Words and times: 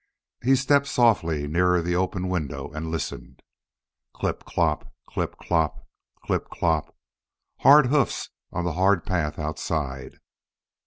He 0.43 0.55
stepped 0.55 0.87
softly 0.87 1.47
nearer 1.47 1.79
the 1.79 1.95
open 1.95 2.27
window 2.27 2.71
and 2.71 2.89
listened. 2.89 3.43
Clip 4.15 4.43
clop! 4.45 4.91
clip 5.07 5.37
clop! 5.37 5.87
clip 6.25 6.49
clop! 6.49 6.95
Hard 7.59 7.85
hoofs 7.85 8.29
on 8.51 8.65
the 8.65 8.73
hard 8.73 9.05
path 9.05 9.37
outside! 9.37 10.15